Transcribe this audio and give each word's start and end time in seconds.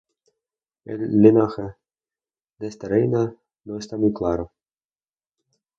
El 0.83 1.21
linaje 1.21 1.61
de 2.57 2.65
esta 2.67 2.87
reina 2.87 3.35
no 3.65 3.77
está 3.77 3.97
muy 3.97 4.11
claro. 4.11 4.51